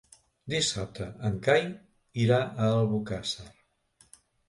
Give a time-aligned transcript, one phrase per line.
[0.53, 1.63] Dissabte en Cai
[2.25, 3.51] irà a Albocàsser.